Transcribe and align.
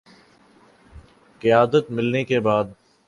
قیادت 1.41 1.91
ملنے 1.91 2.23
کے 2.23 2.39
بعد 2.39 2.65